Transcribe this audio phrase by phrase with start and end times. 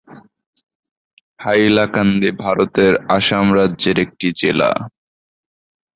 [1.39, 4.71] হাইলাকান্দি ভারতের আসাম রাজ্যের একটি জেলা।